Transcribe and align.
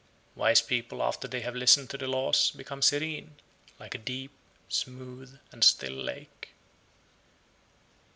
82. 0.33 0.39
Wise 0.41 0.61
people, 0.63 1.03
after 1.03 1.27
they 1.27 1.41
have 1.41 1.53
listened 1.55 1.91
to 1.91 1.95
the 1.99 2.07
laws, 2.07 2.49
become 2.49 2.81
serene, 2.81 3.35
like 3.79 3.93
a 3.93 3.99
deep, 3.99 4.31
smooth, 4.67 5.37
and 5.51 5.63
still 5.63 5.93
lake. 5.93 6.55